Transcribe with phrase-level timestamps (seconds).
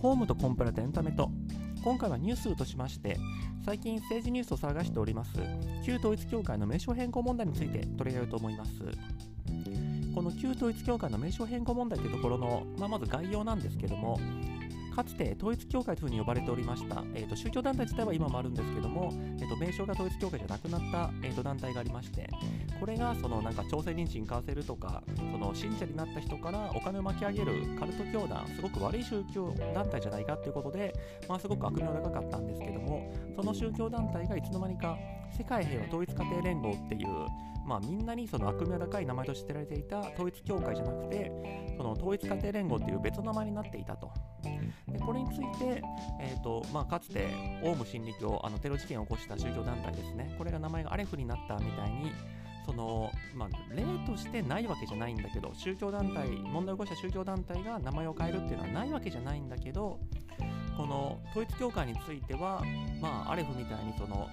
[0.00, 1.30] ホームとコンプラとエンタメと。
[1.82, 3.16] 今回はニュースとしまして
[3.64, 5.32] 最近政治ニュースを探しております
[5.82, 8.70] 旧統一教会の名称変更問題について取り上げようと思います。
[10.14, 14.18] この旧統一教会の名称変更問題というところの、まあ、まず概要なんですけども
[14.90, 22.28] かつて統一教会というふうに呼ばれておりました、えーと、宗教団体自体は今もあるんですけども、えーと、名称が統一教会じゃなくなった、えーと、団体がありまして、
[22.78, 30.94] これがそのなんか朝鮮妊娠買わせるとか、その信者になった人からお金を巻き上げるカルト教団、すごく悪い宗教団体じゃないかということで、
[31.28, 34.96] まあ、すごく悪名高かったんですけども、その宗教団体がいつの間にか
[35.36, 37.08] 世界平和統一家庭連合っていう、
[37.70, 41.30] まあ、みんなにその悪名高い名前として知られていた統一教会じゃなくて、
[41.76, 44.10] その統一家庭連合っていう別の名前になっていたと。
[44.88, 45.80] でこれについて、
[46.20, 47.28] えーとまあ、かつて
[47.62, 52.10] オウム真理教あのテロ事件を起こした宗教団体ですね、これが名前がアレフになったみたいに、
[52.66, 60.00] そのまあ、例としてないわけじゃないんだけど、宗教団体、問題を起こした宗教団体が名前を変えるっていうのはないわけじゃないんだけど、
[60.76, 62.64] この統一教会については、
[63.00, 64.28] まあ、アレフみたいにその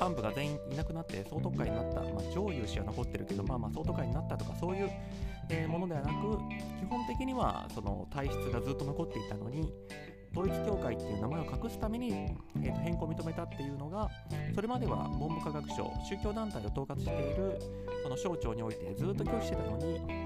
[0.00, 4.90] 幹部が全員いなくなって総督会になった、まあ、上優氏は残ってるけど、まあ、まあ総督会になったとかそういう、
[5.50, 6.38] えー、ものではなく
[6.78, 9.72] 基本的にはその体質がずっと残っていたのに
[10.36, 14.10] 統一教会っていう名前を隠すために、えー、と変更を認めたっていうのが
[14.54, 17.58] それまでは文部科学省宗教団体を統括している
[18.02, 20.23] その省庁においてずっと拒否してたのに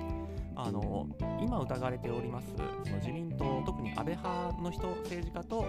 [0.61, 1.07] あの
[1.41, 2.49] 今疑われております
[2.85, 5.65] その自民党特に安倍派の人政治家と,、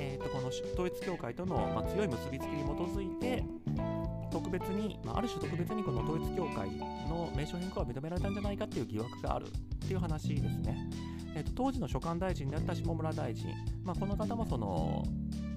[0.00, 3.44] えー、とこの統一教会との、まあ、強い結びつきに基づいて
[4.32, 6.68] 特別に、まあ、ある種特別にこの統一教会
[7.08, 9.50] の名称変更は認められたんじゃないかっていう疑惑があるっ
[9.86, 10.90] ていう話ですね。
[11.36, 13.46] えーと、当時の所管大臣であった下村大臣、
[13.84, 15.04] まあ、この方もその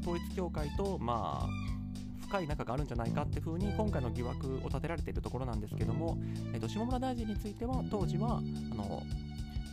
[0.01, 1.76] 統一教会と、まあ、
[2.27, 6.17] 深い仲があるんじゃないかっていうふうに今回の疑惑を立てられているところなんですけども、
[6.53, 9.03] えー、と下村大臣については当時はあの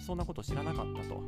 [0.07, 1.23] そんなこと知らなかったと。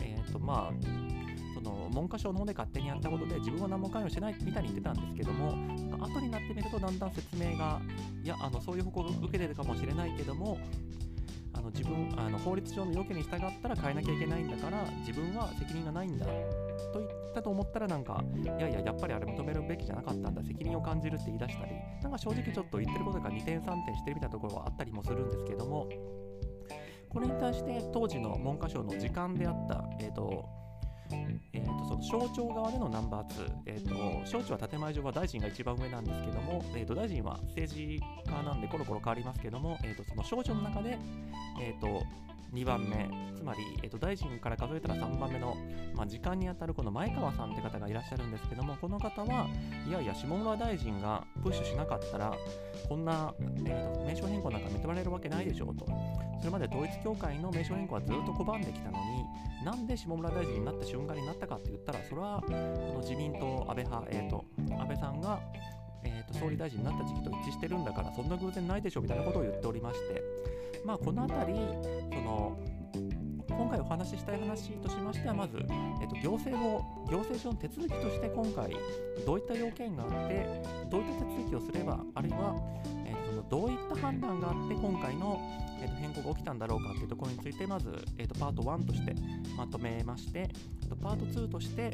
[0.00, 1.18] えーとまあ
[1.54, 5.54] その文科省の方で勝手にやったことで自分は何も関与してないみたいに言ってたんですけども
[5.98, 7.80] 後になってみるとだんだん説明が
[8.22, 10.58] いやあのそういう報告を受けてるかもしれないけども
[11.52, 16.26] あの自分あの法律上の要件に従ったら変えなきゃいけないんだから自分は責任がないんだ
[16.92, 21.72] と言ったと思ったらなんかいやいややっぱりあれ認めるべきじゃなかったんだ責任を感じるって言い出したり
[22.02, 25.88] なんか正直ちょっと言ってることが2点3点してるみたいなところはあったりもするんですけども
[27.08, 30.44] これに対して当時の文科省の時間であった、えーと
[31.52, 40.98] えーと、その省庁側でのナンバー2、えーと、省庁は建前上は大臣が一番上なんですけども、えーと、大臣は政治家なんでコロコロ変わりますけども、えー、とその省庁の中で、
[41.60, 42.04] えー、と
[42.52, 45.56] 2番目、つまり、えー、と大臣から数えたら3番目の、
[45.94, 49.48] まあ、時間にあたるこの前川さんって方がいらっしゃるんですけども、この方は
[49.86, 52.34] いやいや、下村大臣がプッシュしなかったら、
[52.88, 55.86] こんな、えー、と名称変更なんか認められるわけないでしょうと。
[56.38, 64.44] それまで統一教会の名称変更はずっと拒んできたのに、なんで下村大臣になった瞬間になったかって言ったら、それはこの自民党、安倍派、えーと、
[64.78, 65.40] 安倍さんが、
[66.08, 70.22] えーと、総理大臣になった時期と一致してるんだから、そんな偶然ないでしょみたいなことを言っておりまして、
[70.84, 71.60] まあ、この辺り、
[72.12, 72.58] その
[73.48, 78.76] 今回お話ししたい話としましては、まず、えーと、行政を行政上の手続きとして今回、
[79.26, 82.54] どういった要件があって、どういった手続きをすれば、あるいは、
[83.06, 85.40] えー、そのどういった判断があって、今回の
[85.80, 87.88] えー、と変更が起きたんだろうかというところについてまず、
[88.18, 89.14] えー、とパート1として
[89.56, 90.48] まとめまして
[91.02, 91.92] パート2として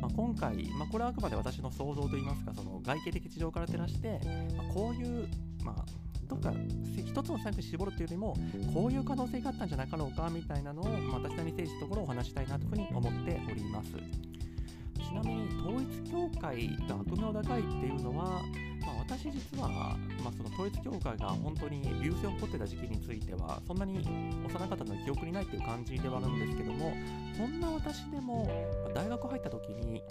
[0.00, 4.20] まあ、今回、まあ、これはあくまで私の想像といいますかその外形的事情から照らして、
[4.56, 5.28] まあ、こういう、
[5.62, 5.84] まあ、
[6.28, 6.52] どっか
[6.96, 8.36] 一つの選択肢絞るというよりも
[8.72, 13.90] こういう可能性があったんじゃなかろうかみたいなのを、まあ、私なりに政治のところをお話したいなというふうに思っております。
[13.90, 18.42] ちなみに統一教会が悪名高いっていうのは
[18.90, 23.98] まあ、私実は、まあ、その統一教会が本当に流星を起こってた時期についてはそんなに
[24.46, 26.92] 幼かったのは記憶にないっていう感じではあるんですけども
[27.36, 28.50] そんな私でも
[28.94, 30.02] 大学入った時に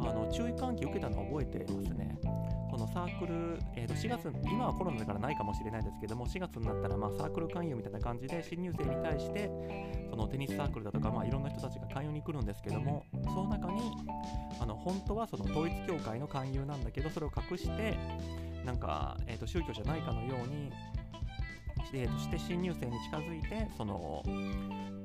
[0.00, 2.18] あの注意喚起を受けたのを覚えてますね。
[2.78, 9.50] のサークル、えー、と4月、今はコロナだからないかもしれないですけども、4月になったらまあサークル勧誘みたいな感じで、新入生に対して、
[10.10, 13.80] そのテニスサークルだとか、まあ、いろんな人たちが勧誘に来るんですけども、その中に、
[14.60, 17.96] あの本当はその統一教会の勧誘なんだけど、それを隠して、
[18.64, 20.70] なんか、えー、と宗教じゃないかのように、
[21.94, 24.22] えー、として新入生に近づいて、その、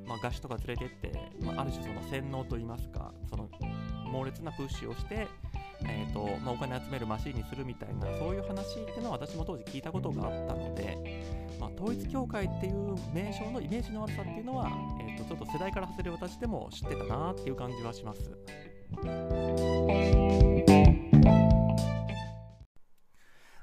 [0.06, 3.48] まあ、合宿とか連れてって、まあ、ある種その洗脳といいますか、その
[4.10, 5.26] 猛烈なプッシュをして、
[5.86, 10.96] えーとまあ、お金集めるマシンにするみたいなそういう話っていうのは私も当時聞いたことがあったので、
[11.60, 14.70] まあ、統一教会っていう名称のイメージの悪さっていうのは、
[15.00, 18.30] えーと、ちょっと世代から外れる私でも知ってたなっていう感じはします。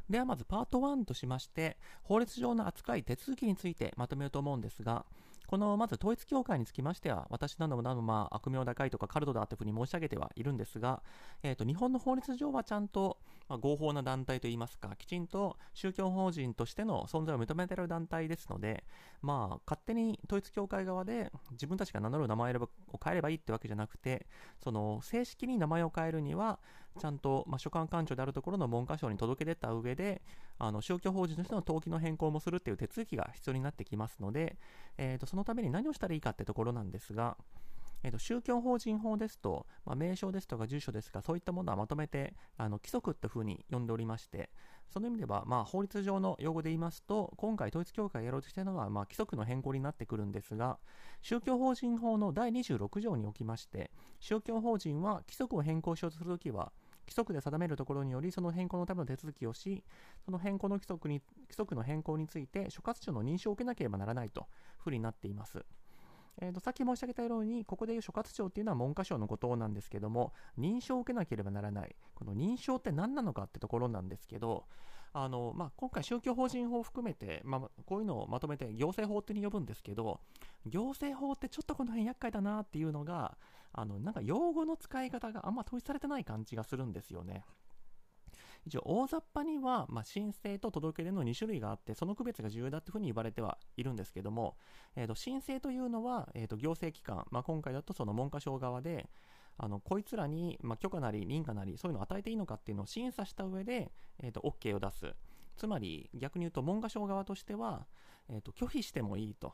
[0.09, 5.05] ではまずパート1としまして法律上の扱い手続きについてまとめようと思うんですが
[5.51, 11.03] このまず統一教会につきましては、私などもなどまあ悪名高いとかカルトだというふうに申し上げてはいるんですが、
[11.43, 13.17] えーと、日本の法律上はちゃんと、
[13.49, 18.85] まあ、合法な団体といいますか、きちんと宗教法人としての存在を認めている団体ですので、
[19.21, 22.69] まあ、勝手に統一教会側で自分たちが名乗る名前を
[23.03, 24.27] 変えればいいってわけじゃなくて、
[24.63, 26.59] その正式に名前を変えるには、
[26.99, 30.21] ちゃんと、まあ、所管官庁であるところの文科省に届け出た上で、
[30.57, 34.57] あの宗教法人としての登記の変更もするっていう手続きが必要になってきますので、
[34.97, 37.37] えーと、そのために何をしたらいいかってところなんですが、
[38.03, 44.49] えーと、宗教法人法ですと、まあ、名称ですとか住所ですが、そういったものはまとめてあの規則っていうふうに呼んでおりまして、
[44.91, 50.79] その意味では、まあ、法律上の用語で言いますと、今回統一教会がやろうとしているのは、まあ、規則の変更になってくるんですが、
[51.21, 56.73] 宗教法人法の第26条におきまして、宗教法人は規則を変更しようとするときは、
[57.11, 59.83] 規則で定めるところにより、その変更のための手続きをし、
[60.23, 64.47] その変更の規則に規則の変更について、所轄庁の認証を受けなければならないと
[64.77, 65.65] ふうになっています。
[66.39, 71.95] えーと、さっき申し上げたように、ここでいう所轄庁っていうのは文科省のことなんですけども、認証を受けなければならない。
[72.15, 74.65] この認証って何なのかってところなんですけど、
[75.13, 80.21] あのまあ、今回、宗教法人法を含めて、まあ、こういうのをまとめて行政法ってに呼ぶんですけど、
[80.65, 83.37] 行政法ってちょっとこの辺厄介だなっていうのが、
[83.73, 87.43] あのなんか用語の使い方があんま統一されてない感じがするんですよね。
[88.65, 94.55] 一応大雑把には、まあ、申請と届け出の2種類があってその区別が重要だというふうに言われてはいるんですけども、
[94.95, 99.09] えー、と申請というのは、えー、と行政機関、まあ、今回だとその文科省側で
[99.57, 105.13] あのこいつらに、まあ、許可なり認可なりそういうのを与えていいのかっていうのを審査した上で、えー、と OK を出す
[105.57, 107.85] つまり逆に言うと文科省側としては、
[108.29, 109.53] えー、と拒否してもいいと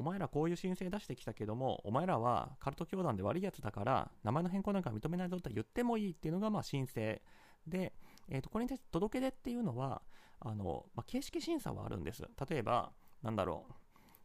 [0.00, 7.20] お前らこういう申請出してきたけども、お前らはカルト教団で悪いやつだから、名前の変更なんか認めないぞって言ってもいいっていうのがまあ申請
[7.66, 7.92] で、
[8.30, 10.00] えー、とこれに対して届け出っていうのは、
[10.40, 12.22] あのまあ、形式審査はあるんです。
[12.48, 12.92] 例えば、
[13.22, 13.74] なんだろう、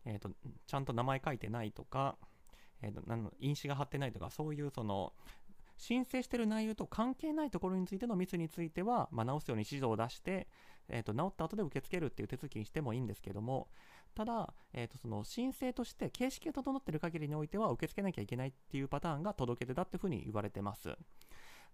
[0.05, 0.29] えーと、
[0.65, 2.17] ちゃんと名前書いてないとか、
[2.81, 5.11] えーと、と印紙が貼ってないとか、そういうその
[5.77, 10.47] 申請してる内容と関係ないところについてのミスについては、まあ、直すように指導を出して、
[10.87, 13.67] えーと、直った後で受け付けるっていう手続きにしてもいいんですけども、
[14.15, 20.97] ただ、えーと、その申請として形式が整っている限りにおいては受け付けなきゃいけないっていうパターンが届け出だっていうふうに言われてます。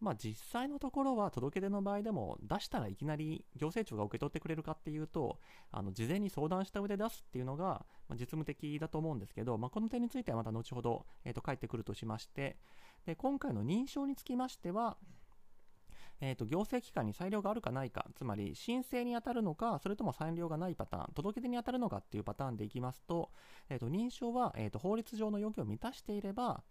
[0.01, 5.38] まあ、実際のところは届け出の場合でも出したらいきなり行政庁が受け取ってくれるかっていうと
[5.71, 12.57] あの事前に相談した上で出すっていうのが、実務的だと思うんですけど、まあ、この点についてはまた後ほど、えー、と帰ってくるとしまして
[13.05, 14.97] で今回の認証につきましては
[16.21, 23.31] えーと、行政機関に裁量があるかないか、つまり申請に当たるのか、それとも裁量がないパターン、届け出に当たるのかっていうパターンでいきますと、
[23.69, 26.63] えーと、認証は、えーと、法律上の要件を満たしていれば、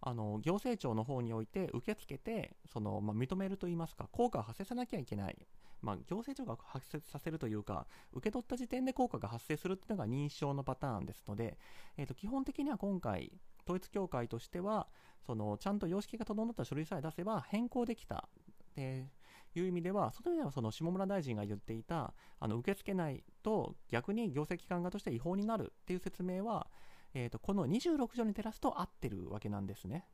[0.00, 5.36] あの行政庁の方において受け付けてその、まあ、認めるといいますか効果を発生さなきゃいけない、
[5.82, 11.58] まあ、行政庁が発生させるというか受け取った時点で効果が発生するというのが認証のパターンですので、
[11.96, 13.32] えー、と基本的には今回
[13.64, 14.86] 統一教会としては
[15.26, 18.28] そのちゃんと様式が整った書類さえ出せば変更できた
[18.76, 19.08] で
[19.54, 26.68] いう意味では、その意味ではその下村大臣が言っていた、あの受け付けないと逆に行政機関側として違法になるっていう説明は、
[27.14, 30.06] えーと、この26条に照らすと合ってるわけなんですね。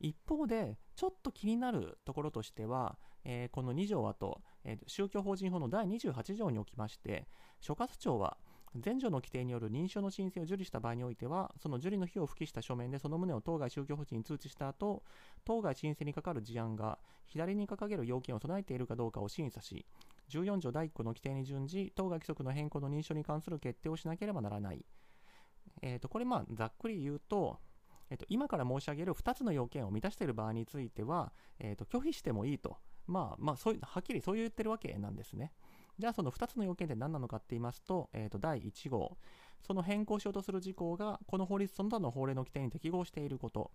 [0.00, 7.26] 一方で、ちょっと気になるところとしては、えー、この2条はと、えー、宗教法人法の第28条におきまして、
[7.60, 8.36] 所轄庁は
[8.74, 15.02] 前条の規定による認証の申請を受理した場合においては、その受理の費用を付記した書面でその旨を当該宗教法人に通知した後、
[15.44, 19.86] 当該申請にかかる事案が左に掲げる要件を備えているかどうかを審査し、
[20.30, 24.84] 14条第1項の規定に準じ、当該規則の変更の認証に関する決定をしなければならない。
[25.82, 27.58] えー、とこれ、まあ、ざっくり言うと、
[28.10, 35.52] えー、と今から申し上げる2つの要件を満たしている場合については、えー、と拒否してもいいと、まあまあそういう、はっきりそう言ってるわけなんですね。
[35.98, 39.16] じゃあその2つの要件って何なのかって言いますと、えー、と第1号、
[39.66, 43.72] その変更しようとする事項がこの法律その他の法令の規定に適合していること。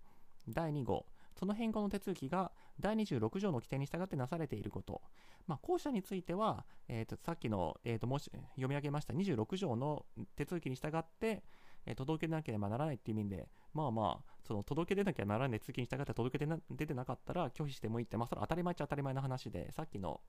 [0.49, 1.05] 第2号、
[1.37, 5.01] その変更の手続きが第26条の規定に従ってなされていること。
[5.47, 11.43] まあ、後者については、えー、とさっきの、えー、ともし読み上げました26条の手続きに従って、
[11.85, 20.21] え、届けなければならないっていう意味で、まあまあ、その届け出なきゃならない手続きに従って届け出出てなかったら拒否してもいいって、まあ、それ当たり前っちゃ当たり前の話で、さっきの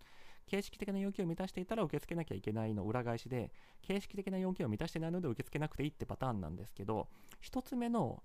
[0.46, 3.50] 形式的な要件を満たしていたら受け付けなきゃいけないの裏返しで、
[3.82, 7.08] 形式的な要件を満たしてないので受け付けなくていいってパターンなんですけど、
[7.42, 8.22] 1つ目の、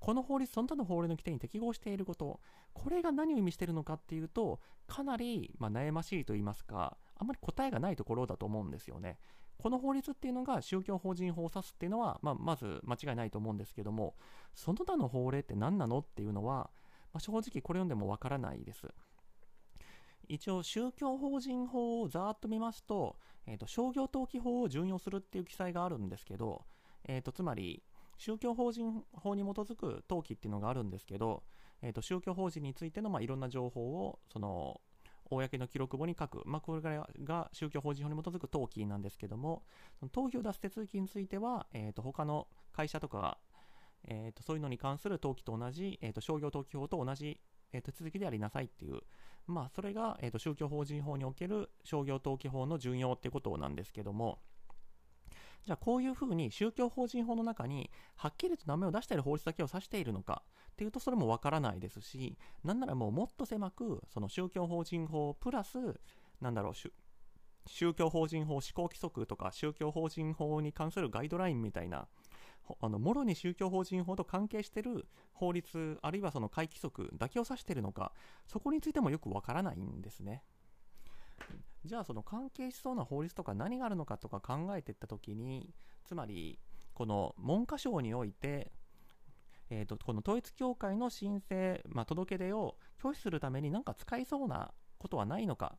[0.00, 2.40] この法律、その他の法令の規定に適合していること、
[2.72, 9.18] これが何を意味しているのかっていうと、かなり、ま悩ましいと言いますか、あんまり答えがないところだと思うんですよね。
[9.64, 14.14] この法律っていうのが宗教法人法を指すっていうのは、まあ、まず間違いないと思うんですけども、
[14.52, 16.68] その他の法令って何なのっていうのは、
[17.14, 18.86] まあ、正直これ読んでもわからないです。
[20.28, 23.16] 一応宗教法人法をざーっと見ますと,、
[23.46, 26.66] えーと、商業登記法を準用するっていう記載があるんですけど、
[27.08, 27.82] えーと、つまり、
[28.18, 31.42] 宗教法人法に基づく登記っていうのがあるんですけど、
[31.80, 34.82] えー、と宗教法人についての、まあ、いろんな情報をその
[35.24, 39.62] 公の記録簿に書く、まあ、これが宗教法人法に基づく登記なんですけども、
[39.98, 43.38] その登記を出す手続きについては、えー、と他の会社とかが、
[44.06, 47.40] えー、とそういうのに関する登記と同じ、えー、と商業登記法と同じ、
[47.72, 49.00] えー、手続きでありなさいっていう、
[49.46, 54.38] まあ、それが、えー、と宗教法人法における商業登記法の順用っていうことなんですけども、
[55.66, 60.42] じゃあこういうふうに宗教法人法の中にはっきりと名前を出している法律だけを指しているのか
[60.72, 65.78] っていうとそれもわからないですしなんならもうもっと狭くその宗教法人法プラス
[66.40, 66.74] なんだろう
[67.66, 72.08] 宗教法人法施行規則とか宗教法人法に関するガイドラインみたいな
[72.80, 78.12] あのもろに宗教法人法と関係している法律あるいはその会規則だけを指しているのか
[78.46, 80.42] そこについてもよくわからないんですね。
[81.84, 85.74] じゃあその関係しそうな法律とか何があるのかとか考えていった時に
[86.04, 86.58] つまり
[86.94, 88.72] この文科省において、
[89.68, 95.76] えーと、この統一教会の申請、まあ、届け出を拒否するために何か使いそうなことはないのか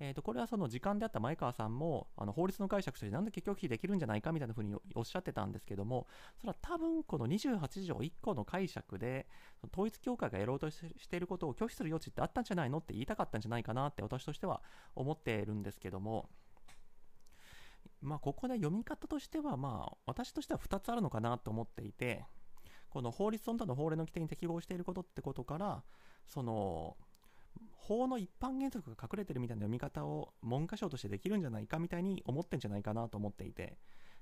[0.00, 6.06] えー、とこれはその時間であった前川さんもあの法律の解釈としてなんで結局否できるんじゃないかみたいなふうにおっしゃってたんですけども
[6.40, 9.26] それは多分この28条1個の解釈で
[9.72, 14.62] 統一教会がやろうとしていることを拒否する余地ってあったんじゃないのって言いたかったんじゃないかなって私としては
[14.96, 16.28] 思っているんですけども
[18.00, 22.24] まあここで読み方としてはまあ私としては2つあるのかなと思っていて
[22.90, 25.82] この法律その他の法令の規定に適合していることってことから
[26.26, 26.96] その
[27.86, 33.76] 法の一般原則が隠れてるみたいな読み方を文科省としてできるんじゃないかみたいに思ってんじゃないかなと思っていて、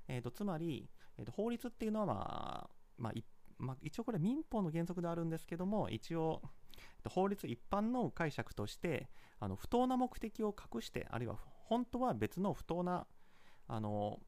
[0.07, 3.13] えー、とつまり、えー、と法律っていうのは、まあまあ
[3.57, 6.41] まあ、一応これ民法の原則であるんですけども一応
[7.09, 9.07] 法律一般の解釈として
[9.39, 13.07] あの不当な目的を隠してあるいは本当は別の不当な
[13.67, 14.19] あの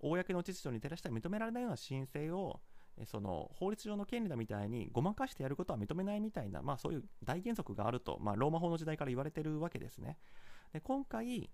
[0.00, 2.60] 公の秩序に照らして認められないような申請を
[3.06, 10.18] その法律上の権利だみたいにごまかしてやることは認めないみたいな、まあ、そういう大原則があると、まあ、ローマ法の時代から言われてるわけですね。
[10.72, 11.50] で今回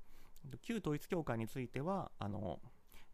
[0.62, 2.60] 旧統一教会についてはあの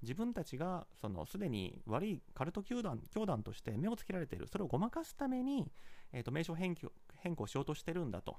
[0.02, 4.46] 自分たちがそのすでに悪いカルト教団教団として目をつけられている。
[4.46, 5.70] それをごまかすために、
[6.12, 8.36] えー、と名称変更変更しようとしてるんだと。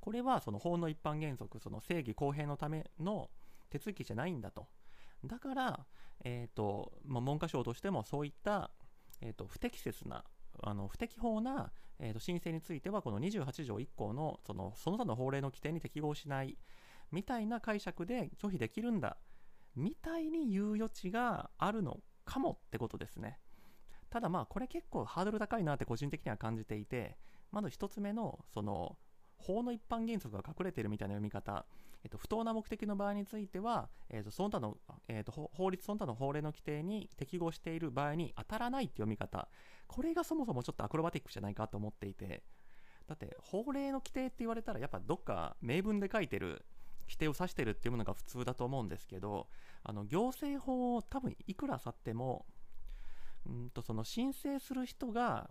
[0.00, 3.30] これはその法の一般原則その正義公平のための
[3.70, 4.66] 手続きじゃないんだと。
[5.24, 5.86] だから、
[6.24, 8.70] えーとまあ、文科省としてもそういった、
[9.20, 10.24] えーと、不適切な
[10.62, 16.58] あの不適法な、えーと、申請についてはこの28条1項のそのその他の法令の規定に適合しない
[17.10, 19.16] みたいな解釈で拒否できるんだ
[19.76, 23.38] みたいに言う余地があるのかもってことですね。
[24.10, 27.16] ただまあこれ結構ハードル高いなって個人的には感じていて
[27.50, 28.98] まず1つ目のその
[29.42, 31.66] 法の一般原則が隠れているみたいな読み方。
[32.04, 39.48] えっと、不当な目的の場合については、えっと、その他の、えっと、法律その他の法令の規定に適合している場合に当たらないって読み方、
[39.86, 42.42] これがそもそもちょっとアクロバティックじゃないかと思っていて、
[43.06, 46.64] だって法令の規定って言われたらやっぱどっか明文で書いてる
[47.06, 49.46] 規定を指してるっていうものが普通だと思うんですけど、
[49.84, 52.46] あの行政法を多分いくら去っても、
[53.46, 55.50] うんとその申請する人が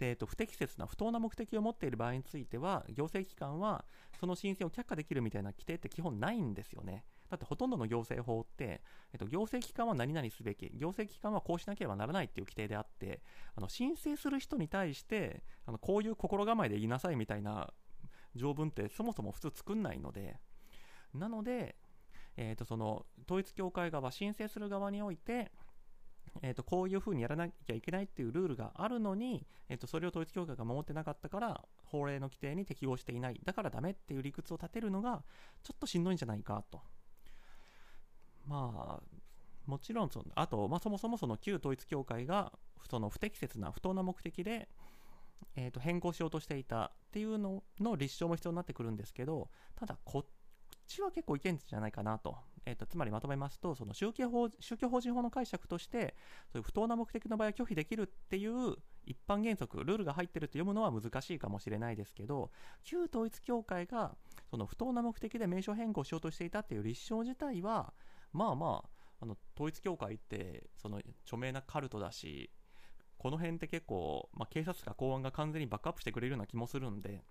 [0.00, 3.84] えーと、不適切な不当な目的を持っている場合については行政機関は
[4.18, 7.04] その申請を却下できるみたいな規定って基本ないんですよね。
[7.30, 8.82] だってほとんどの行政法って、
[9.12, 13.22] えっと、行政機関は何々すべき、行政機関はこうしなければならないっていう規定であって、
[13.56, 17.72] あの申請する人に対してあのこういう心構えで言いなさいみたいな
[18.34, 20.38] 条文ってそもそも普通作んないので、
[21.14, 21.76] なので、
[22.36, 25.50] えーとその統一教会側、申請する側において、
[26.42, 33.40] えーと、こういうふうにやらなきゃいけないっていうルールがあるのに、えーと、それを統一教会が守ってなかったから法令の規定に適合していない。
[33.44, 35.22] だからダメっていう理屈を立てるのが
[35.62, 36.80] ちょっとしんどいんじゃないかと。
[38.46, 39.24] まあ
[39.66, 42.52] もちろんそのあと、まあ、そもそもその旧統一教会が
[42.90, 44.68] その不適切な不当な目的で、
[45.56, 50.24] えー、と変更しようとしていたっていうのの立証も必要になってくるんですけどただこっ
[50.86, 52.36] ちは結構いけんじゃないかなと。
[52.66, 56.14] えーと、つまりまとめますとその宗教法宗教法人法の解釈として
[56.52, 62.50] そういう不当な目的の場合は拒否できるっていう一般原則ルールが入ってると読むのは難しいかもしれないですけど
[62.82, 64.16] 旧統一教会が
[64.50, 67.92] その不当な目的で名称変更しようとしていたっていう立証自体は
[68.32, 68.88] まあまあ
[69.20, 72.50] あの統一教会ってその著名なカルトだし
[73.18, 77.24] この辺って結構、まあ、警察か公安が完全にバックアップしてくれるような気もするんで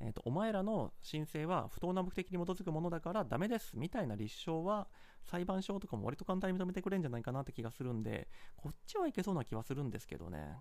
[0.00, 3.72] えーと、お前らの申請は不当な目的に基づくものだからダメです。
[3.76, 4.88] みたいな立証は
[5.24, 10.56] 裁判所とかも割と簡単に認めてくれるんじゃないかなって気がするんでこっちはいけそうな気はするんですけどね。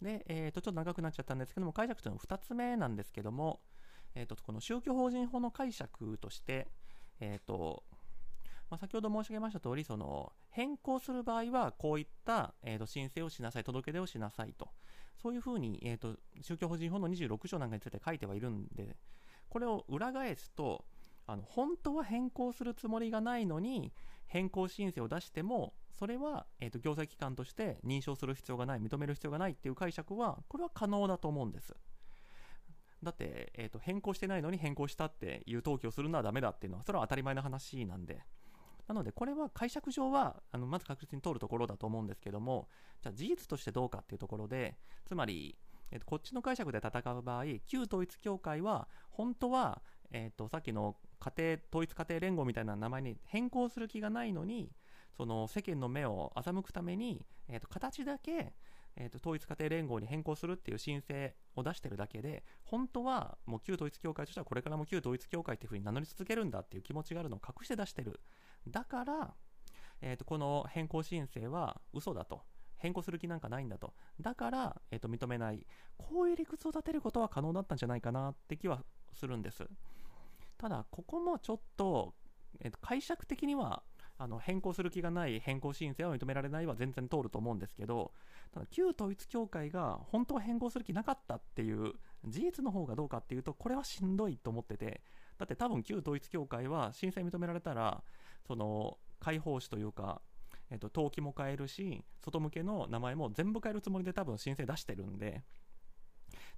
[0.00, 3.60] で、えーと、ちょっと長くなっちゃったんですけども解釈というのは2つ目なんですけども、
[4.14, 6.68] えーと、この宗教法人法の解釈として、
[7.20, 7.82] えーと
[8.70, 14.68] まあ、先ほど申し上げました通り、その変更する場合は、こういった、えー、と申請をしなさい、届け出をしなさいと、
[15.16, 18.96] そういうふうに、えー、と宗教法人法の26条なんかについて書いてはいるんで、
[19.48, 20.84] これを裏返すと、
[21.26, 23.92] あの本当は変更するつもりがないのに、
[24.26, 31.74] 変更申請を出しても、それは、えー、と行政機関として認証する必要がない、認める必要がないっていう解釈は、これは可能だと思うんです。
[33.02, 38.22] だって、えー、と変更してないのに変更したっていう登記をするのはダメだっていうのは、それは当たり前の話なんで。
[38.88, 42.68] なので、これは解釈上は、あのまず確実に通るところだと思うんですけども、
[43.02, 45.58] じゃあ事実としてどうかっていうところで、つまり、
[45.90, 54.72] えー、とこっちの解釈で戦う場合、旧統一教会は、本当は、えー、とさっきの家庭統一家庭連合みたいな名前に変更する気がないのに、
[55.18, 58.54] その世間の目を欺くために、えー、と形だけ、
[58.96, 68.20] えー、と統一家庭連合に変更するっていう申請を出してるだけで、本当はもう旧統一教会としてはこれからも旧統一教会っていうふうに名乗り続けるんだっていう気持ちがあるのを隠して出してる。
[68.66, 69.34] だから、
[70.00, 72.42] えー、とこの変更申請は嘘だと。
[72.80, 73.92] 変更する気なんかないんだと。
[74.20, 75.66] だから、えー、と認めない。
[75.96, 79.66] こういう理屈を立てることは可能だったんじゃないかなって気はするんです。
[80.56, 82.14] ただ、ここもちょっと、
[82.60, 83.82] えー、と解釈的には
[84.16, 88.12] あの変更する気がない変更申請は認められないは全然通ると思うんですけど、
[88.52, 91.94] ただ旧統一教会が本当は変更する気なかったっていう
[92.26, 95.02] 事実の方がどうかっていうと、これはしんどいと思ってて、
[95.38, 98.02] だって多分旧統一教会は申請認められたら、
[98.46, 100.20] その解放誌というか、
[100.70, 105.42] えっと、登記も変えるし、外向けの名前も全部変えるつもりで多分申請出してるんで、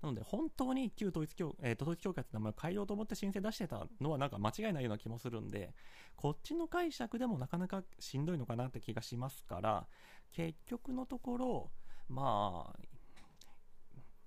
[0.03, 5.75] なので、本当に旧統一教、えー、統一教会って名前を変えようと思って申請出してたのはなんか間違いないような気もするんで、
[6.17, 9.87] こっちの解釈でもなかなかしんどいのかなって気がしますから、
[10.33, 11.71] 結局のところ、
[12.09, 12.81] まあ、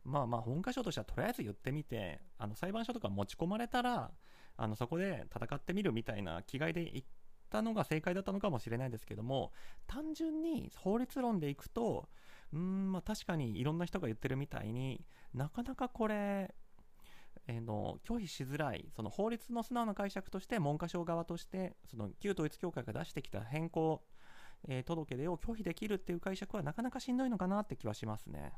[0.03, 4.11] まあまあ本箇所としてはとりあえず言ってみて、あの裁判所とか持ち込まれたら、
[4.57, 7.05] あのそこで戦ってみるみたいな気概で言っ
[7.49, 9.51] たのが正解だったのかもしれないですけども、
[9.87, 12.09] 単純に法律論でいくと、
[12.53, 16.53] うん、まあ確かにいろんな人が言ってるみたいになかなかこれ、
[17.47, 24.03] えー、の拒否しづらいその法律の素直な解釈として文科省側としてその旧統一教会が出してきた変更、
[24.67, 28.53] えー、届出を拒否できるっていう解釈はなかなかしんどいのかなって気はしますね。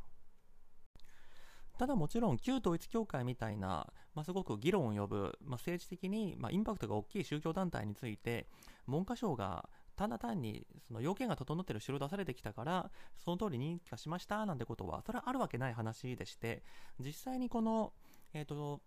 [1.77, 8.47] ただもちろん旧統一教会みたいな、まあ、すごく議論を呼ぶ、まあ、政治的に、まあ、インパクトが大きい宗教団体について
[8.87, 12.91] 文科省がただ単にその要件が整ってる城出されてきたから
[13.23, 16.63] その通り認可しましたなんてことはそれはあるわけない話でして
[16.99, 17.93] 実際にこの、
[18.33, 18.81] えーと、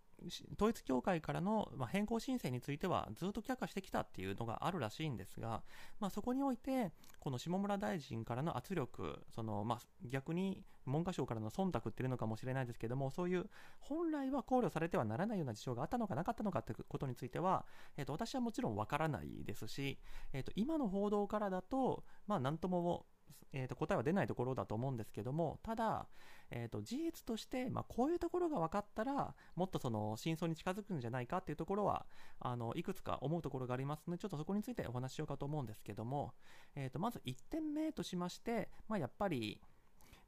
[0.55, 5.63] 統一教会からの、ま変更申請についてはずっと却下してきたっていうのがあるらしいんですが、
[5.99, 17.65] まあ、そこにおいてこの下村大臣からの圧力その、まあ、逆に文科省からの忖度っていうのかもしれないですけどもそういう本来は考慮されてはならないような事象があったのかなかったのかということについては、
[17.97, 19.99] えー、と私はもちろんわからないですし、
[20.33, 23.05] えー、と今の報道からだと、まあ、なんとも
[23.51, 26.07] えー、と答えは出ないところだと思うんですけどもただ、
[26.51, 32.05] えー、と事実として、まあ、こういうところが分かったらもっとその真相に近づくんじゃないかっていうところは
[32.39, 36.33] あのいくつか思うところがありますのでちょっとそこについてお話ししようかと思うんですけども、
[36.75, 39.59] えー、とまず1点目としまして、まあ、やっぱり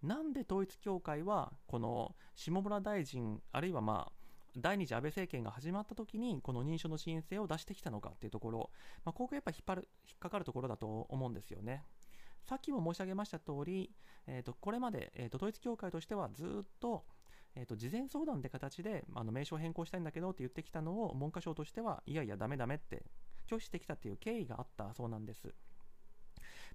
[0.02, 4.12] なんで統一教会はこの下村大臣あるいはまあ
[4.58, 8.70] 第二次安倍政権が始まった時にこの認証の申請を出してきたのかっていうところ、
[9.06, 11.84] まあ、ここがやっぱ引っ張る引っかかるところだと思うんですよね。
[12.44, 13.92] さっきも申し上げました通り、
[14.28, 17.06] えー、とこれまで、えー、と統一教会としてはずっと,、
[17.56, 23.06] えー、と事前相談って形であの名称変更したいんだけどって言ってきたのを文科省としてはいやいやダメダメって
[23.48, 25.54] 拒否してきたっていう経緯があったそうなんです。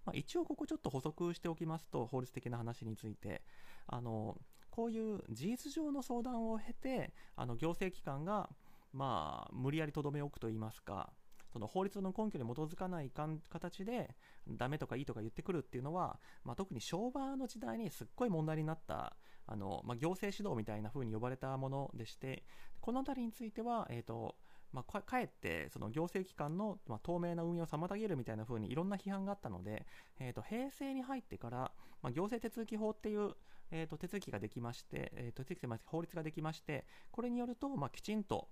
[0.05, 3.43] まあ、一応ここちょっと補足しておきますと法律的な話について
[3.89, 4.39] あの
[4.71, 8.49] こういう事実上の相談を経てあの行政機関が
[8.93, 11.11] まあ無理やりとどめ置くといいますか
[11.53, 14.15] その法律の根拠に基づかないかん形で
[14.49, 22.45] ダメとかいいとか言ってくるっていうのは、まあ、特に昭和の時代にすっごい問題になったあの、まあ、行政指導みたいな風に呼ばれたものでして
[22.81, 24.37] この辺りについては、えーと
[24.73, 29.87] まあ、かえってその行政機関の、まあ、透明な運営を妨げるみたいな風にいろんな批判があったので、
[30.19, 33.33] えー、と平成に入ってから、まあ、行政手続き法っていう、
[33.71, 38.49] えー、と手続きができまして、えー、と手続き法律ができましてこれによると、まあ、きちんと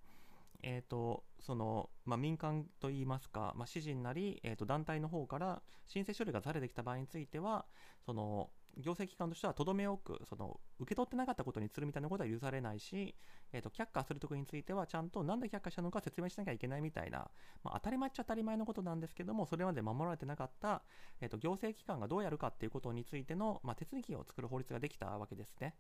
[0.67, 7.67] えーとそのまあ、民間といいますか、まあ、私人なり、えー、と団体の方から申請書類がされてきた場合については
[8.05, 8.49] その
[8.79, 13.15] 行政機関としてはとどめ置くその受け取ってなかったことにするみたいなことは許されないし、
[13.53, 17.31] えー、と却下するところについてはちゃんと何で却下したのか説明しなきゃいけないみたいな、
[17.63, 20.83] まあ、当たり前っちゃ当たり前のことなんですけどもそれまで守られてなかった、
[21.21, 25.75] えー、と行政機関がどうやるかっていうことについての、まあ、手続きを作る法律ができたわけですね。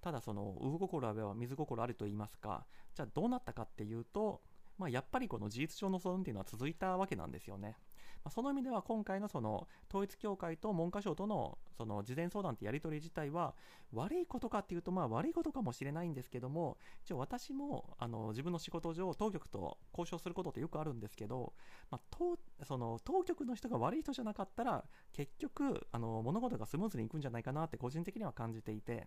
[0.00, 4.42] ただその、産心あれば水心あると言いますか、じゃあどうなったかっていうと、
[4.78, 7.76] まあ、やっぱりこの事実上の相談っていうのは続いたわけなんですよね。
[8.24, 13.54] あ、その意味では今回のその統一教会と文科省とのその事前相談ってやり取り自体は
[13.92, 21.54] 悪いことかっていうとまあ悪いことかもしれないんですけども一応私もあの自分の仕事上当局と交渉することってよくあるんですけど、
[21.90, 29.06] まあ、当その当局の人が悪い人じゃなかったら結局あの物事がスムーズにいくんじゃないかなって個人的には感じていて。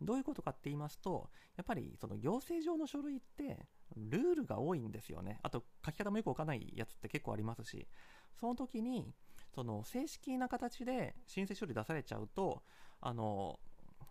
[0.00, 5.38] どういうことかって言いますと、やっぱりその行政上の書類ってルールが多いんですよね。
[5.42, 7.86] あと書き方もよくわかんないやつって結構ありますし、
[8.38, 9.12] その時に
[9.54, 12.62] その正式な形で申請書類出されちゃうと、
[13.00, 13.58] あの、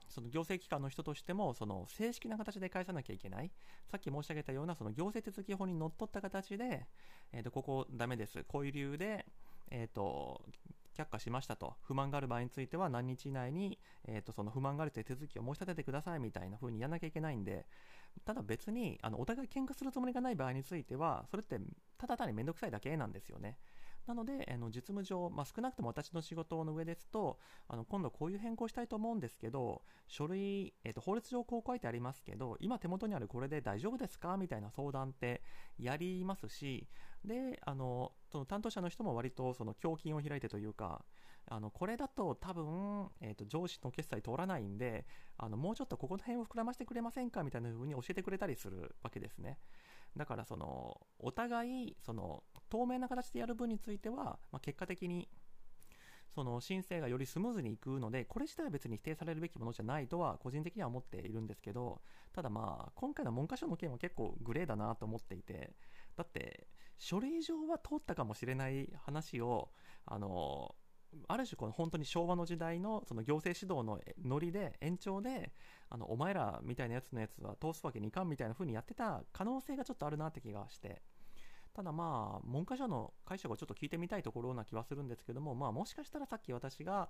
[0.09, 3.51] その行政機関の人としてもその正式な形で返さなきゃいけない。
[3.89, 6.87] さっき申し上げたようなその行政手続法にのっとった形で、
[7.31, 8.43] えー、とここダメです。
[8.45, 9.25] こういう理由で、
[9.69, 10.41] えーと
[10.97, 17.65] 却下しましたと、不満がある場合については何日以内に、えー、とその不満があるという手続きを申し立ててくださいみたいな風にやらなきゃいけないんで、
[18.25, 21.59] ただ別にあのお互い喧嘩するつもりがない場合については、それって
[21.97, 23.57] ただ単に面倒くさいだけなんですよね。
[24.07, 35.41] なので、あの実務上、まあ、少なくとも私の仕事の上ですと、あの今度こういう変更したいと思うんですけど、書類、えー、と法律上こう書いてありますけど、今手元にあるこれで大丈夫ですかみたいな相談って
[35.77, 36.87] やりますし、
[37.25, 41.03] で、あの、その担当者の人も割とその胸筋を開いてというか、
[41.49, 45.05] あのこれだと多分、えー、と上司の決済通らないんで
[45.37, 49.57] あのもうちょっとここの辺を膨らませてくれませんかみたいな風に教えてくれたりするわけですね
[50.15, 55.27] だからそのお互いその透明な形でやる分については、まあ、結果的に
[56.37, 62.01] その申請がよりスムーズにいくので、これ自体は別に否定されるべきものじゃないとは個人的には思っているんですけど、
[62.31, 65.73] ただまあ、今回の文科省の件は結構グレーだなと思っていて、
[66.15, 66.67] だって、
[66.99, 69.71] 書類上は通ったかもしれない話を、
[70.05, 70.75] あの、
[71.27, 75.53] ある種この本当に昭和の時代のその行政指導のノリで延長で
[75.89, 81.01] あのお前らみたいなやつのやつは通すわけにいかんみたいな風にやってた可能性がちょっとあるなって気がして。
[81.77, 87.07] ただまあ文科省の解釈をちょっと聞いてみたいところな気はするんですけどもまあもしかしたらさっき私が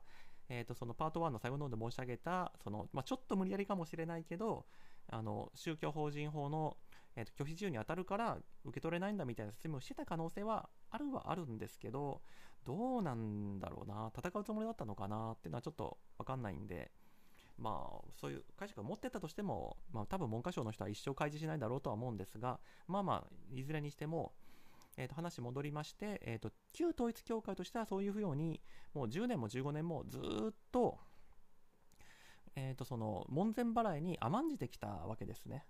[0.50, 4.66] えー、とそのパート1の最後の方で申し上げたその、まあ、ちょっと無理やりかもしれないけど
[5.10, 6.78] あの宗教法人法の
[7.18, 12.22] えー、と拒否自由に当たるから受け取れないんだみたいな説明をしてた可能性はあるはあるんですけど、
[12.64, 16.92] どうなんだろうな、戦うつもりだったのかなっていうのはちょっとわかんないんで、
[17.58, 24.34] まあ、そういう解釈を持ってたとしても、まあ、多分文科省の人は一生開示しないだろうとは思うんですが、まあまあ、いずれにしても、
[24.98, 28.60] えー、と話戻りまして、えー、と旧統一教会としてはそういうふうに、
[28.94, 30.98] もう10年も15年もずっと、
[32.56, 35.66] えー、とその門前払いに甘んじてきたわけですね。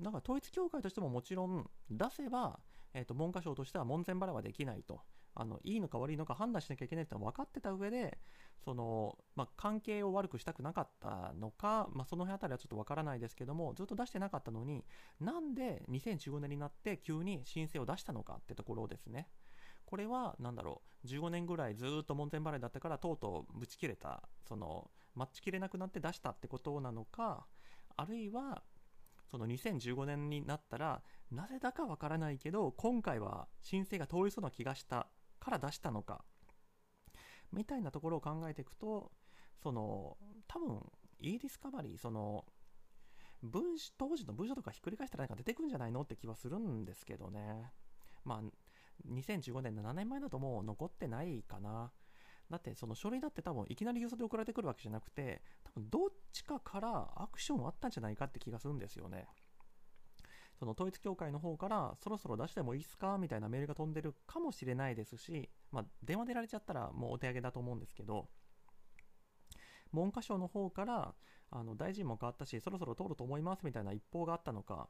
[0.00, 2.60] だから統一教会としてももちろん出せば、
[2.94, 5.00] えー、と文科省としては門前払いはできないと。
[5.34, 8.18] あのいいのか悪いのか判断しなきゃいけないって分かってた上で
[8.64, 14.84] その、まあ、関係を悪くしたくなかったのか、まあ、その辺あたりはちょっと分からないですけどもずっと出してなかったのに
[15.20, 19.28] なんで2015年になって急に申請を出したのかってところですね。
[19.84, 27.46] これは何だろう15年ぐらいずっと門前払いだったからとうとうぶち切れたその待ちきれなくなって出したってことなのか
[27.96, 28.62] あるいは
[29.30, 35.08] その2015年になったらなぜだかわからないけど今回は申請が通りそうな気がした
[35.42, 36.24] から出したのか。
[37.52, 39.10] みたいなところを考えていくと
[39.62, 40.16] その
[40.48, 40.80] 多分
[41.20, 42.46] e ディスカバリーその
[43.42, 43.62] 文
[43.98, 47.72] 当時の文書とかひっくり返したら何か出てくんじゃないのって気はするんですけどね。
[48.24, 48.42] まあ
[49.10, 51.90] 2015年7年前だともう残ってないかな。
[52.48, 59.26] だってその書類だって多分いきなり郵送で送られてくるわけじゃなくて多分どっちかからアクションあったんじゃないかって気がするんですよね。
[60.62, 63.18] その統一教会の方からそろそろ出してもいいですか？
[63.18, 68.28] みたいなメールが飛んでるかもしれないですし、まあ、電話出られちゃったらもうお手上げだと思うんですけど
[69.92, 71.14] 文科省の方から
[71.50, 74.88] あの大臣も変わったしそろそろ通ると思いますみたいな一報があったのか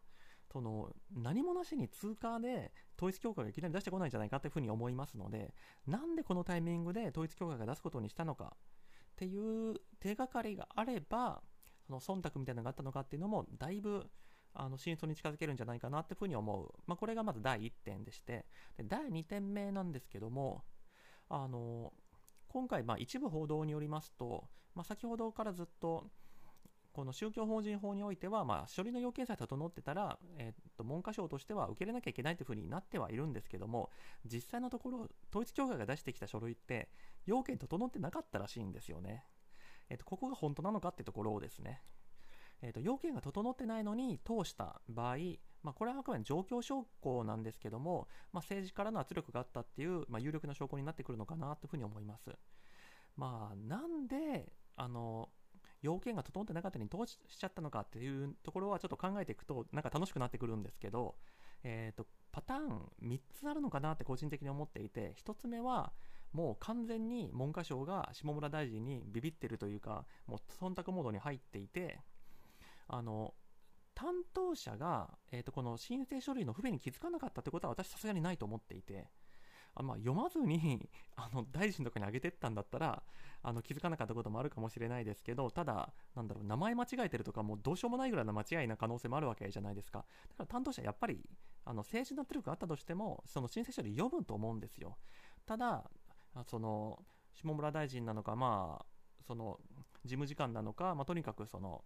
[0.53, 4.41] その何もなしに通過で統一教会がいきなり出してこないんじゃないか？
[4.41, 5.55] というふうに思いますので
[5.87, 8.53] なんでこのタイミングで統一教会が出すことにしたのか？
[8.53, 11.41] っていう手がかりがあれば
[11.87, 14.11] その忖度みたいなのがあったのかっていうのもだいぶ
[14.55, 18.45] あの真相に近づけるんじゃないかなっていうふうに思う、まあ、これがまず第1点でして
[18.77, 20.62] で第2点目なんですけども
[21.29, 21.93] あの
[22.49, 26.07] 今回まあ一部報道によりますと、まあ、先ほどからずっと
[26.93, 33.91] この宗教法人法においては、まあ、書類の要件さえ整ってたら、えー、と文科省としては受け入れなきゃいけないというふうになってはいるんですけども、
[34.27, 36.91] 実際のところ、統一教会が出してきた書類って、
[37.25, 39.25] 要件整ってなかったらしいんですよね。
[39.88, 41.81] えー、とここが本当なのかってところをですね、
[42.62, 45.16] えー、と要件が整ってないのに通した場合、
[45.62, 52.31] まあ、これはあくまで状況証拠なんですけども、まあ、政治からの圧力があったっていう、まあ、有力な証拠になってくるのかなというふうに思います。
[53.16, 55.29] まあ、なんで、あの、
[55.83, 61.16] 要件が整ってなかったのに通しちゃったのかっていうところはちょっと考えていくとなんか楽しくなってくるんですけど
[61.64, 65.92] えーと、パターン3つあるのかなって個人的に思っていて1つ目は
[66.33, 72.01] もう完全に文科省が下村大臣にビビってるというかもう忖度モードに入っていて
[72.92, 73.35] あの
[73.94, 79.09] 担当者が、えーと、この申請書類の不便に気づかなかったってことは私さすがにないと思っていて
[79.74, 83.02] あまあ、読まずに あの大臣とかにあげてったんだったら
[83.42, 90.05] あの気づかなかったこともあるかもしれないですけどただなんだろう名前間違えてるとかもうどうしようもないぐらいの間違いな可能性もあるわけじゃないですか。
[90.28, 91.26] だから担当者やっぱり
[91.64, 94.98] あの政治の圧力があったとしてもその申請書類読むと思うんですよ。
[95.46, 95.90] ただ
[96.44, 97.02] その
[97.33, 98.87] 下村大臣なのかまあ
[99.22, 99.59] その
[100.05, 101.83] 事務次官なのか、まあ、とにかくその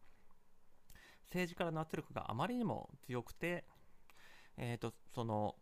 [1.30, 3.64] 政治からの圧力があまりにも強くて、
[4.56, 5.56] えーと、その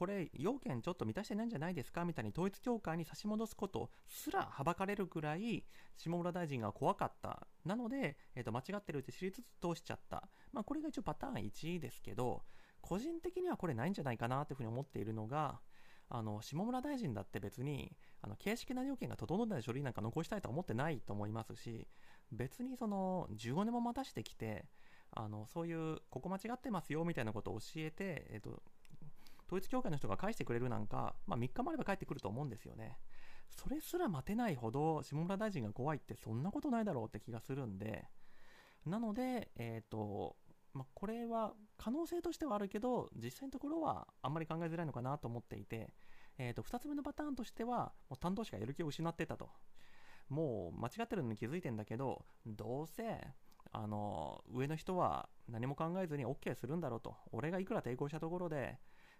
[0.00, 5.62] これ要件ちょっと満たしてないんじゃないですかみたいに統一教会に差し戻すことすらはばかれるぐらい
[5.98, 7.46] 下村大臣が怖かった。
[7.66, 12.44] なので、えー、と間違ってるって知りつつ通しちゃった、まあ、これが一応パターン1ですけど
[12.80, 15.60] 個人的にはこれないんじゃないかなというふうに思っているのが
[16.08, 21.86] あの下村大臣だって別にあの形式な要件が整った書類なんか残したいとは思ってないと思いますし
[22.32, 24.66] 別にその15年も待たしてきて
[25.12, 28.62] あのそういうここ間違ってますよみたいなことを教えて、えっと、
[29.46, 32.96] 統一教会の人が返してくれるなんか、まあ、3日もあれば帰ってくると思うんですよね。
[33.48, 38.04] それすら待てないほど下村大臣が怖いってそんなことないだろうって気がするんで、
[38.86, 40.36] なので、えっ、と、
[40.72, 45.92] まあ、これは可能性としてはあるけど、実際のところはあんまり考えづらいのかなと思っていて、
[46.38, 49.50] えー、と2つ目のパターンとしては、もう担当者がやる気を失ってたと。
[50.30, 53.20] もう間違ってるのに気づいてんだけど、どうせ、
[53.72, 57.16] あの、上の人は何も考えずに OK するんだろうと。
[57.32, 58.78] 俺がいくら抵抗したところで、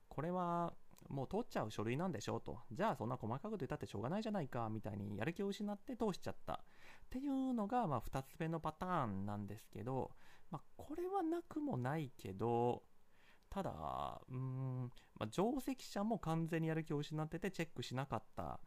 [0.08, 0.72] これは
[1.08, 2.58] もう通っちゃう書類なんでしょうと。
[2.72, 6.54] じゃあそんな細かく言ったってしょうがないじゃないか、みたいにやる気を失って通しちゃった。
[6.54, 6.56] っ
[7.10, 10.12] ていうのが、まあ、2つ目のパターンなんですけど、
[10.50, 12.82] まあ、これはなくもないけど、
[13.50, 18.60] ただ、うん、まあ、定石者も完全にやる気を失っててチェックしなかった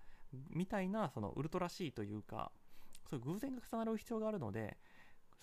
[0.50, 2.52] みたいな、そのウルトラ C というか、
[3.10, 4.78] そういう偶然が重なる必要があるので、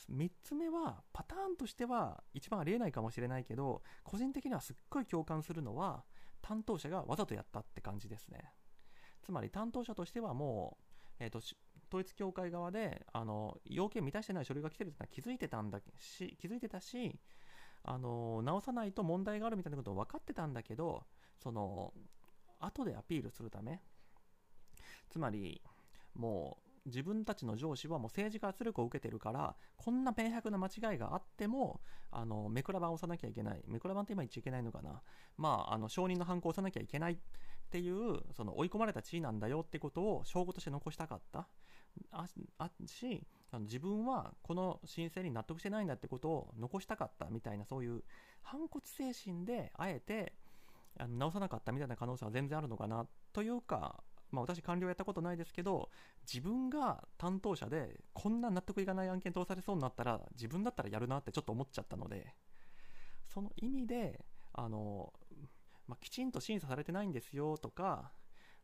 [0.09, 6.05] 3つ目はパターンとしては一番ありえないかもしれないけど個人的にはすっごい共感するのは
[6.41, 8.53] 担当者がわざとやったって感じですね。
[9.23, 10.79] つまり担当者としてはも
[11.21, 11.41] う、えーと、
[11.91, 17.21] 統一教会側であの要件満たしてない書類が来てるってのは気づいてたんだし気づいてたし
[17.83, 21.05] あの直さないと問題があるみたいなことを分かってたんだけど
[21.43, 21.93] その
[22.59, 23.83] 後でアピールするため
[25.11, 25.61] つまり
[26.15, 33.63] もう自分たちの上司はもう政治家圧力を受けてるからこんな明白な間違いがあってもあの目くら番を押さなきゃいけない。
[33.67, 35.03] 目くら番って今言っちゃいけないのかな。
[35.37, 37.13] まああの証人の犯行を押さなきゃいけない。
[37.13, 37.17] っ
[37.71, 41.47] ていうその追い込まれた地位なんだよってことを証拠として残したかった。
[42.11, 42.25] あ
[42.59, 47.27] あしあの自分はこの申請に納得してないんだってことを残したかった。
[47.31, 48.03] みたいなそういう
[48.43, 50.33] 反骨精神であえて
[50.99, 53.07] あの直さなかったみたいな可能性は全然あるのかな。
[53.33, 55.91] というかまあ、私官僚やったことないですけど
[56.23, 62.35] 自分が担当者でこんな納得いかない案件通されそうになったら自分だったらやるなってちょっと思っちゃったので
[63.27, 65.13] その意味であの、
[65.87, 68.13] まあ、きちんと審査されてないんですよとか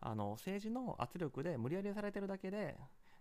[0.00, 2.76] あの政治の圧力で無理やりされてるだけで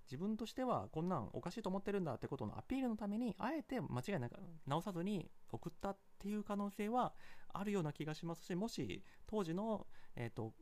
[0.05, 4.35] 自分としてはこんなんおかしいと思ってるんだってことのアピールのためにあえて間違いなく
[4.67, 7.13] 直さずに送ったっていう可能性は
[7.53, 10.53] あるような気がしますしもし当時の、えーと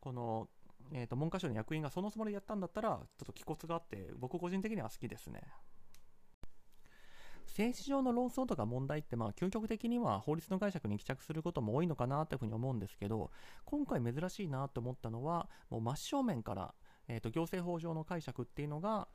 [0.00, 0.48] この
[0.92, 5.42] えーと、文科省の役員がそのつもりでやったんだったら、ちょっと気骨があって、僕個人的には好きですね。
[7.46, 13.30] 政治上の論争とか問題って、まあ、究極的には法律の解釈に帰着することも多いのかなというふうに思うんですけど、
[13.64, 16.74] 今回珍しいなと思ったのは、もう真正面から、
[17.08, 19.08] えーと、行政法上の解釈っていうのが、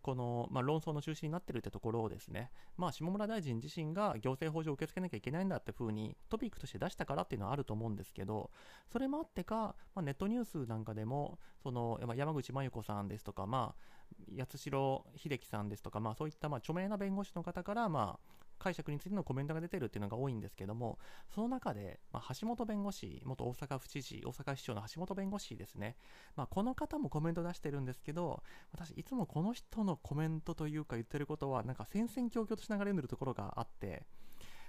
[0.00, 8.50] この、まあ、論争の中心になってるってところをですね、まあ、下村大臣自身が行政法上受け付けなきゃいけないんだって風にトピックとして出したからっていうのはあると思うんですけど、
[8.92, 13.92] それもあってか、まあ、ネットニュースなんかでも、その山口真由子さんですとか、まあ、
[14.38, 20.98] 八代秀樹さんですとか、まあ、そういったまあ著名な弁護士の方から、まあ、解釈についてのコメントが出てるっていうのが多いんですけども、
[21.34, 25.96] その中で、まあ、橋本弁護士、元大阪府知事、大阪市長の橋本弁護士ですね、
[26.36, 34.06] まあ、この方もコメント出してるんですけど、私、いつもこの人のコメントというか言ってることは、なんか戦々恐々としながら読んでるところがあって、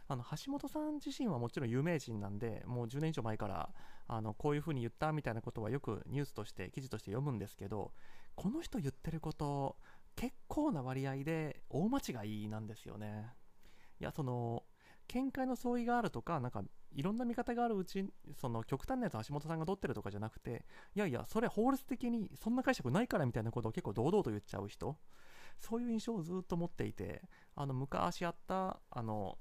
[0.08, 3.70] あの橋本さん自身はもちろん有名人なんで、もう10年以上前から
[4.08, 7.92] あのこういうふうに言ったみたいなことはよくニュースとして、記事として読むんですけど、
[8.36, 9.78] この人言ってること、
[10.16, 13.34] 結構な割合で大間違いなんですよね。
[14.00, 14.64] いや、その、
[15.08, 16.64] 見解の相違があるとか、なんか、
[16.96, 18.06] いろんな見方があるうち、
[18.40, 24.98] その極端なやつ橋本さんが取ってるとかじゃなくて、いやいや、それ法律的にそんな解釈ないからみたいなことを結構堂々と言っちゃう人、
[25.60, 27.22] そういう印象をずっと持っていて、
[27.56, 29.38] あの、昔あった、あの、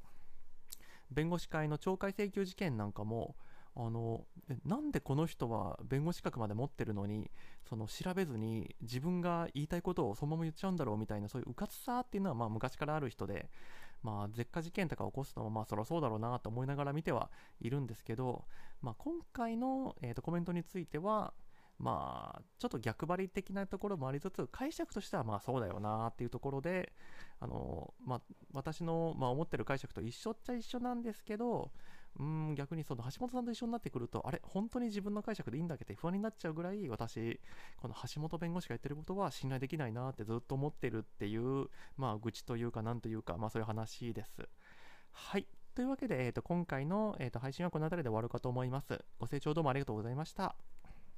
[1.10, 3.36] 弁護士会の懲戒請求事件なんかも
[3.74, 4.26] あの
[4.66, 7.30] なんでこの人は弁護士資格まで持ってるのに
[7.66, 13.48] その調べずに自分が言いたいことをそのまま言っちゃうんだろうみたいなそういううかつさっていうのはまあ昔からある人で、
[14.02, 18.44] まあ、絶火事件とか起こすのもまあそりゃそうだろうなと思いながら見てはいるんですけど、
[18.80, 21.32] まあ、今回の、えー、とコメントについては
[21.82, 26.92] まあ、ちょっと逆張り的なところもありつつ、解釈としてはまあそうだよなっていうところで、
[27.40, 28.20] あのまあ、
[28.52, 31.72] 私の、まあ、思ってる解釈と一緒っちゃ一緒なんですけど、
[32.18, 37.40] うん逆にその橋本さんと一緒になってくると、あれ、本当に自分の解釈でいいんだっけって不安になっちゃうぐらい、私、
[37.78, 44.48] この橋本弁護士が言ってることは信頼できないなってずっと思ってるっていう、まあ、愚痴というか、なんというか、まあ、そういう話です。
[45.12, 45.46] はい。
[45.74, 49.02] というわけで、えー、と今回の、えー、と配信はこの辺りで終わるかと思います。
[49.18, 50.54] ご清聴どうもありがとうございました。